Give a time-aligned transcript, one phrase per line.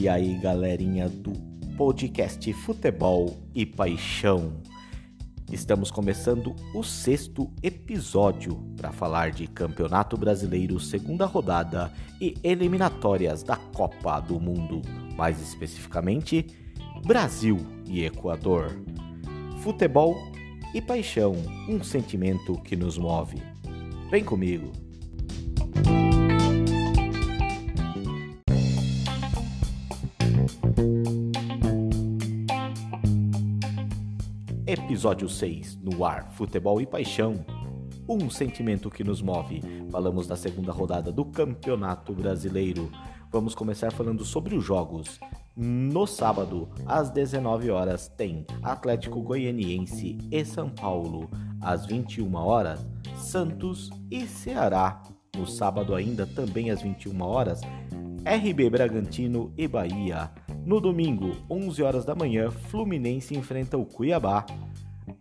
[0.00, 1.32] E aí, galerinha do
[1.76, 4.62] podcast Futebol e Paixão.
[5.50, 13.56] Estamos começando o sexto episódio para falar de Campeonato Brasileiro, segunda rodada e eliminatórias da
[13.56, 14.82] Copa do Mundo,
[15.16, 16.46] mais especificamente
[17.04, 18.80] Brasil e Equador.
[19.62, 20.16] Futebol
[20.72, 21.34] e paixão,
[21.68, 23.42] um sentimento que nos move.
[24.12, 24.70] Vem comigo.
[34.68, 37.42] Episódio 6 no ar: Futebol e Paixão.
[38.06, 39.62] Um sentimento que nos move.
[39.90, 42.92] Falamos da segunda rodada do Campeonato Brasileiro.
[43.32, 45.18] Vamos começar falando sobre os jogos.
[45.56, 51.30] No sábado, às 19 horas, tem Atlético Goianiense e São Paulo.
[51.62, 55.02] Às 21 horas, Santos e Ceará.
[55.34, 57.62] No sábado ainda, também às 21 horas,
[58.22, 60.30] RB Bragantino e Bahia.
[60.68, 64.44] No domingo, 11 horas da manhã, Fluminense enfrenta o Cuiabá.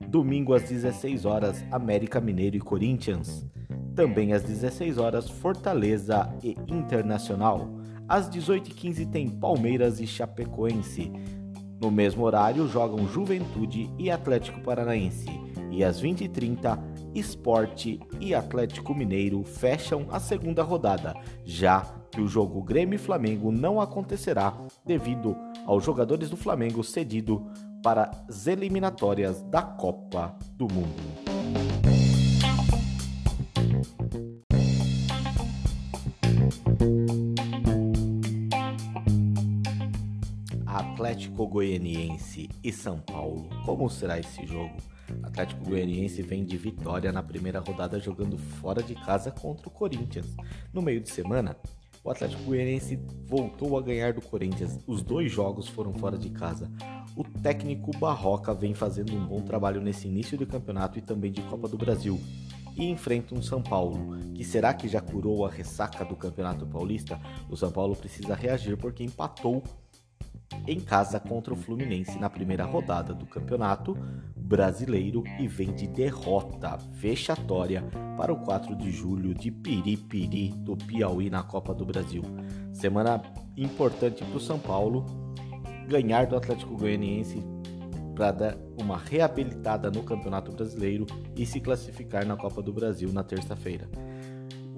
[0.06, 3.48] Domingo às 16 horas, América Mineiro e Corinthians.
[3.96, 7.66] Também às 16 horas, Fortaleza e Internacional.
[8.10, 11.14] Às 18h15 tem Palmeiras e Chapecoense.
[11.82, 15.30] No mesmo horário, jogam Juventude e Atlético Paranaense.
[15.72, 16.78] E às 20h30,
[17.16, 21.86] Esporte e Atlético Mineiro fecham a segunda rodada, já
[22.18, 24.52] que o jogo Grêmio e Flamengo não acontecerá
[24.84, 25.38] devido
[25.68, 27.46] aos jogadores do Flamengo cedido
[27.84, 30.96] para as eliminatórias da Copa do Mundo.
[40.66, 43.48] Atlético Goianiense e São Paulo.
[43.64, 44.76] Como será esse jogo?
[45.22, 50.36] Atlético Goianiense vem de vitória na primeira rodada jogando fora de casa contra o Corinthians.
[50.74, 51.56] No meio de semana,
[52.08, 54.80] o Atlético Goianiense voltou a ganhar do Corinthians.
[54.88, 56.72] Os dois jogos foram fora de casa.
[57.18, 61.42] O técnico Barroca vem fazendo um bom trabalho nesse início de campeonato e também de
[61.42, 62.18] Copa do Brasil.
[62.78, 67.20] E enfrenta um São Paulo, que será que já curou a ressaca do Campeonato Paulista?
[67.50, 69.62] O São Paulo precisa reagir porque empatou
[70.66, 73.98] em casa contra o Fluminense na primeira rodada do Campeonato
[74.48, 77.84] Brasileiro e vem de derrota vexatória
[78.16, 82.24] para o 4 de julho de Piripiri do Piauí na Copa do Brasil.
[82.72, 83.22] Semana
[83.58, 85.06] importante para o São Paulo
[85.90, 87.44] ganhar do Atlético Goianiense
[88.16, 93.26] para dar uma reabilitada no Campeonato Brasileiro e se classificar na Copa do Brasil na
[93.26, 93.90] terça-feira.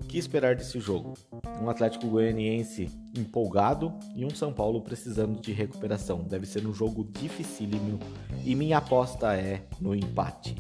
[0.10, 1.14] Que esperar desse jogo?
[1.62, 6.24] Um Atlético Goianiense empolgado e um São Paulo precisando de recuperação.
[6.24, 8.00] Deve ser um jogo dificílimo
[8.44, 10.56] e minha aposta é no empate.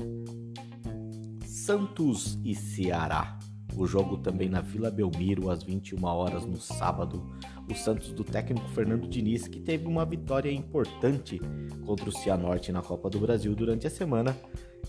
[1.47, 3.39] Santos e Ceará.
[3.75, 7.25] O jogo também na Vila Belmiro às 21 horas no sábado.
[7.67, 11.41] O Santos do técnico Fernando Diniz, que teve uma vitória importante
[11.88, 14.38] contra o Cianorte na Copa do Brasil durante a semana,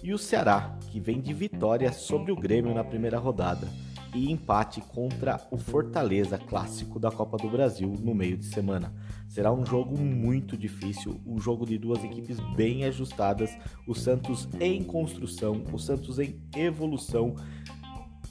[0.02, 3.66] e o Ceará, que vem de vitória sobre o Grêmio na primeira rodada
[4.14, 8.92] e empate contra o Fortaleza, clássico da Copa do Brasil, no meio de semana.
[9.28, 13.56] Será um jogo muito difícil, um jogo de duas equipes bem ajustadas,
[13.86, 17.34] o Santos em construção, o Santos em evolução.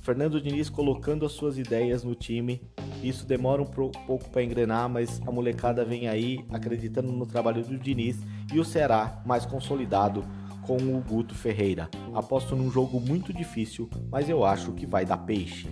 [0.02, 2.62] Fernando Diniz colocando as suas ideias no time.
[3.04, 7.78] Isso demora um pouco para engrenar, mas a molecada vem aí acreditando no trabalho do
[7.78, 8.18] Diniz
[8.52, 10.26] e o Ceará mais consolidado
[10.70, 11.90] com o Guto Ferreira.
[12.14, 15.68] Aposto num jogo muito difícil, mas eu acho que vai dar peixe.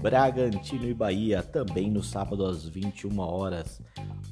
[0.00, 3.82] Bragantino e Bahia também no sábado às 21 horas.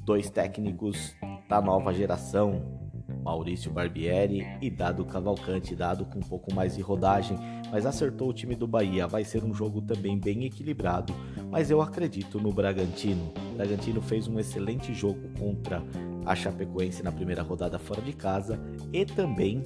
[0.05, 1.13] Dois técnicos
[1.49, 2.79] da nova geração,
[3.21, 7.37] Maurício Barbieri e Dado Cavalcante, dado com um pouco mais de rodagem,
[7.69, 9.07] mas acertou o time do Bahia.
[9.07, 11.13] Vai ser um jogo também bem equilibrado,
[11.51, 13.33] mas eu acredito no Bragantino.
[13.51, 15.83] O Bragantino fez um excelente jogo contra
[16.27, 18.59] a Chapecoense na primeira rodada fora de casa
[18.91, 19.63] e também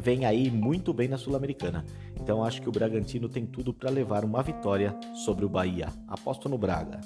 [0.00, 1.84] vem aí muito bem na Sul-Americana.
[2.20, 5.88] Então acho que o Bragantino tem tudo para levar uma vitória sobre o Bahia.
[6.08, 7.00] Aposto no Braga.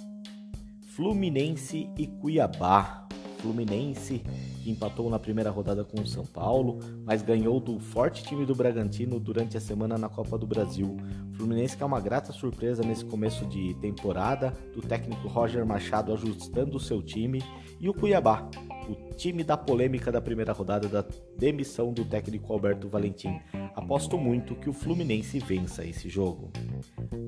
[0.95, 3.10] Fluminense e Cuiabá.
[3.41, 4.23] Fluminense
[4.63, 8.55] que empatou na primeira rodada com o São Paulo, mas ganhou do forte time do
[8.55, 10.97] Bragantino durante a semana na Copa do Brasil.
[11.35, 16.77] Fluminense que é uma grata surpresa nesse começo de temporada, do técnico Roger Machado ajustando
[16.77, 17.43] o seu time,
[17.81, 18.49] e o Cuiabá,
[18.89, 21.05] o time da polêmica da primeira rodada da
[21.39, 23.41] demissão do técnico Alberto Valentim.
[23.75, 26.51] Aposto muito que o Fluminense vença esse jogo.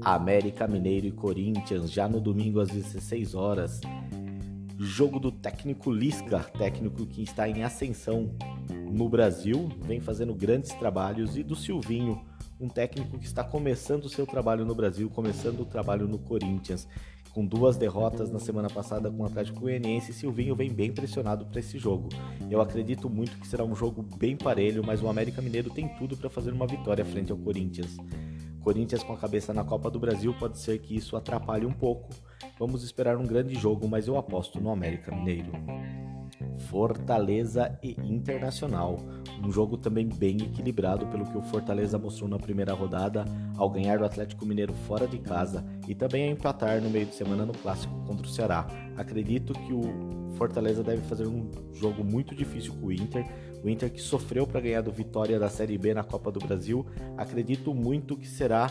[0.03, 3.81] América Mineiro e Corinthians já no domingo às 16 horas.
[4.85, 8.35] Jogo do técnico Lisca, técnico que está em ascensão
[8.91, 12.21] no Brasil, vem fazendo grandes trabalhos, e do Silvinho,
[12.61, 16.89] um técnico que está começando o seu trabalho no Brasil, começando o trabalho no Corinthians.
[17.33, 21.61] com duas derrotas na semana passada com o Atlético Goianiense, Silvinho vem bem pressionado para
[21.61, 22.09] esse jogo.
[22.51, 26.17] Eu acredito muito que será um jogo bem parelho, mas o América Mineiro tem tudo
[26.17, 27.97] para fazer uma vitória frente ao Corinthians.
[28.63, 32.11] Corinthians com a cabeça na Copa do Brasil, pode ser que isso atrapalhe um pouco.
[32.59, 35.53] Vamos esperar um grande jogo, mas eu aposto no América Mineiro.
[36.69, 38.99] Fortaleza e Internacional.
[39.45, 43.25] Um jogo também bem equilibrado pelo que o Fortaleza mostrou na primeira rodada
[43.57, 47.15] ao ganhar do Atlético Mineiro fora de casa e também a empatar no meio de
[47.15, 48.67] semana no clássico contra o Ceará.
[48.97, 53.25] Acredito que o Fortaleza deve fazer um jogo muito difícil com o Inter.
[53.63, 56.85] O Inter que sofreu para ganhar do Vitória da Série B na Copa do Brasil.
[57.17, 58.71] Acredito muito que será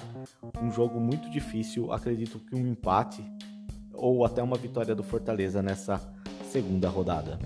[0.61, 1.91] um jogo muito difícil.
[1.91, 3.23] Acredito que um empate
[3.93, 6.01] ou até uma vitória do Fortaleza nessa
[6.51, 7.39] segunda rodada.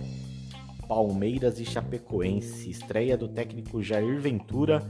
[0.87, 4.81] Palmeiras e Chapecoense, estreia do técnico Jair Ventura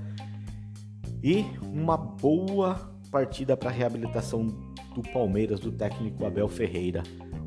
[1.24, 4.48] e uma boa partida para a reabilitação
[4.94, 7.04] do Palmeiras do técnico Abel Ferreira.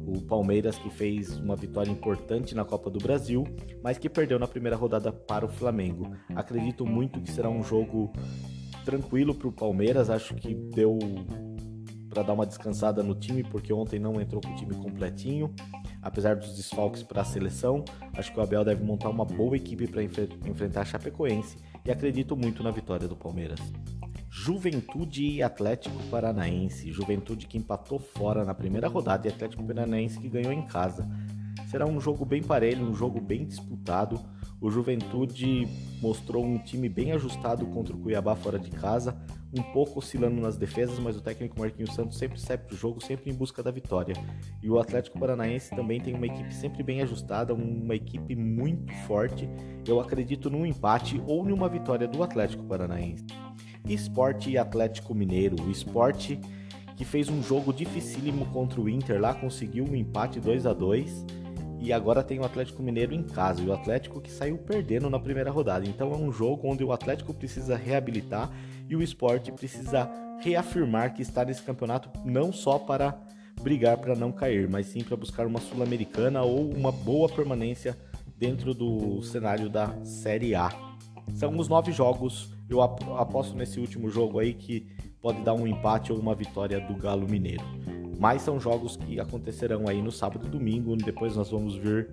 [0.08, 3.44] O Palmeiras que fez uma vitória importante na Copa do Brasil,
[3.82, 6.10] mas que perdeu na primeira rodada para o Flamengo.
[6.34, 8.12] Acredito muito que será um jogo
[8.84, 10.08] tranquilo para o Palmeiras.
[10.08, 10.98] Acho que deu
[12.08, 15.54] para dar uma descansada no time, porque ontem não entrou com o time completinho
[16.02, 17.84] apesar dos desfalques para a seleção,
[18.16, 22.36] acho que o Abel deve montar uma boa equipe para enfrentar a Chapecoense e acredito
[22.36, 23.60] muito na vitória do Palmeiras.
[24.40, 26.92] Juventude e Atlético Paranaense.
[26.92, 31.06] Juventude que empatou fora na primeira rodada e Atlético Paranaense que ganhou em casa.
[31.68, 34.18] Será um jogo bem parelho, um jogo bem disputado.
[34.60, 35.66] O Juventude
[36.00, 39.20] mostrou um time bem ajustado contra o Cuiabá fora de casa,
[39.52, 43.04] um pouco oscilando nas defesas, mas o técnico Marquinhos Santos sempre sai para o jogo,
[43.04, 44.14] sempre em busca da vitória.
[44.62, 49.48] E o Atlético Paranaense também tem uma equipe sempre bem ajustada, uma equipe muito forte.
[49.86, 53.26] Eu acredito num empate ou numa vitória do Atlético Paranaense.
[53.88, 55.56] Esporte e Atlético Mineiro.
[55.62, 56.40] O Esporte
[56.98, 61.24] que fez um jogo dificílimo contra o Inter lá, conseguiu um empate 2 a 2
[61.80, 65.20] e agora tem o Atlético Mineiro em casa, e o Atlético que saiu perdendo na
[65.20, 65.86] primeira rodada.
[65.86, 68.50] Então é um jogo onde o Atlético precisa reabilitar
[68.88, 73.16] e o esporte precisa reafirmar que está nesse campeonato não só para
[73.62, 77.96] brigar para não cair, mas sim para buscar uma Sul-Americana ou uma boa permanência
[78.36, 80.70] dentro do cenário da Série A.
[81.34, 84.86] São os nove jogos, eu aposto nesse último jogo aí que
[85.20, 87.64] pode dar um empate ou uma vitória do Galo Mineiro.
[88.18, 90.96] Mas são jogos que acontecerão aí no sábado e domingo.
[90.96, 92.10] Depois nós vamos vir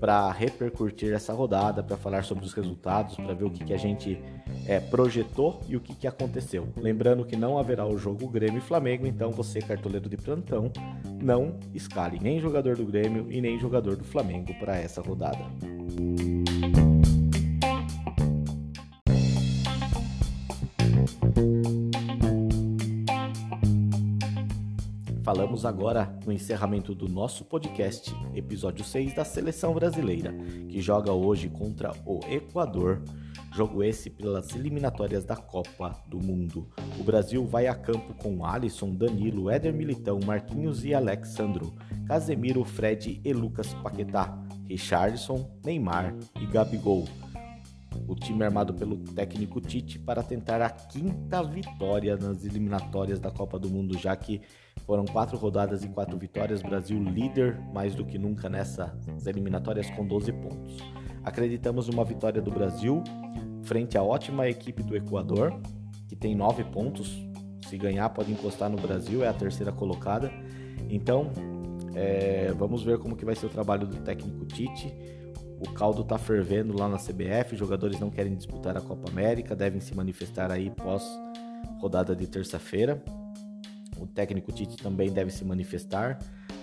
[0.00, 3.78] para repercutir essa rodada, para falar sobre os resultados, para ver o que, que a
[3.78, 4.18] gente
[4.66, 6.68] é, projetou e o que, que aconteceu.
[6.76, 10.70] Lembrando que não haverá o jogo Grêmio e Flamengo, então você, cartoleiro de plantão,
[11.22, 15.44] não escale nem jogador do Grêmio e nem jogador do Flamengo para essa rodada.
[25.46, 30.34] Falamos agora no encerramento do nosso podcast, episódio 6 da Seleção Brasileira,
[30.68, 33.00] que joga hoje contra o Equador.
[33.54, 36.68] Jogo esse pelas eliminatórias da Copa do Mundo.
[36.98, 41.72] O Brasil vai a campo com Alisson, Danilo, Éder Militão, Marquinhos e Alexandro,
[42.08, 47.04] Casemiro, Fred e Lucas Paquetá, Richardson, Neymar e Gabigol
[48.06, 53.58] o time armado pelo técnico Tite para tentar a quinta vitória nas eliminatórias da Copa
[53.58, 54.42] do Mundo, já que
[54.86, 60.06] foram quatro rodadas e quatro vitórias, Brasil líder mais do que nunca nessas eliminatórias com
[60.06, 60.76] 12 pontos.
[61.24, 63.02] Acreditamos numa vitória do Brasil
[63.64, 65.52] frente à ótima equipe do Equador,
[66.08, 67.20] que tem nove pontos.
[67.68, 70.30] Se ganhar, pode encostar no Brasil, é a terceira colocada.
[70.88, 71.32] Então,
[71.96, 74.94] é, vamos ver como que vai ser o trabalho do técnico Tite.
[75.58, 79.80] O caldo está fervendo lá na CBF, jogadores não querem disputar a Copa América, devem
[79.80, 81.02] se manifestar aí pós
[81.80, 83.02] rodada de terça-feira.
[84.00, 86.18] O técnico Tite também deve se manifestar.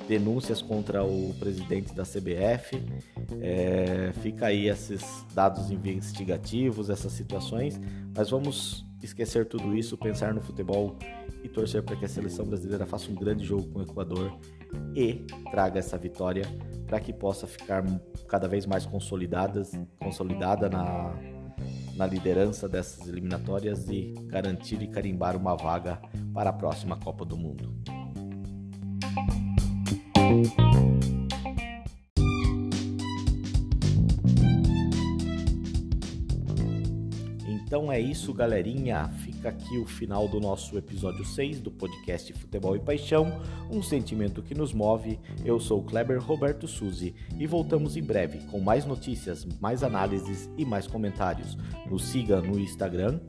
[0.07, 2.83] Denúncias contra o presidente da CBF.
[3.41, 7.79] É, fica aí esses dados investigativos, essas situações.
[8.15, 10.97] Mas vamos esquecer tudo isso, pensar no futebol
[11.43, 14.39] e torcer para que a seleção brasileira faça um grande jogo com o Equador
[14.95, 16.45] e traga essa vitória
[16.87, 17.83] para que possa ficar
[18.27, 21.13] cada vez mais consolidada na,
[21.95, 26.01] na liderança dessas eliminatórias e garantir e carimbar uma vaga
[26.33, 27.73] para a próxima Copa do Mundo.
[37.73, 39.09] Então é isso, galerinha.
[39.25, 44.43] Fica aqui o final do nosso episódio 6 do podcast Futebol e Paixão, um sentimento
[44.43, 45.19] que nos move.
[45.43, 50.47] Eu sou o Kleber Roberto Suzy e voltamos em breve com mais notícias, mais análises
[50.55, 51.57] e mais comentários.
[51.89, 53.19] Nos siga no Instagram,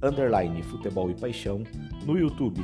[0.00, 1.64] underline Futebol e Paixão,
[2.06, 2.62] no YouTube,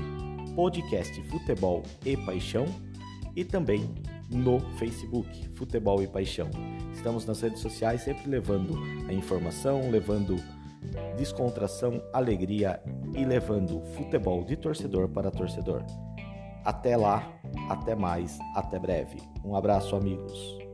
[0.54, 2.66] podcast Futebol e Paixão
[3.34, 3.84] e também
[4.30, 6.48] no Facebook, Futebol e Paixão.
[6.92, 8.78] Estamos nas redes sociais sempre levando
[9.08, 10.36] a informação, levando
[11.16, 12.80] descontração, alegria
[13.14, 15.84] e levando futebol de torcedor para torcedor.
[16.64, 17.32] Até lá,
[17.68, 19.18] até mais, até breve.
[19.44, 20.65] Um abraço, amigos.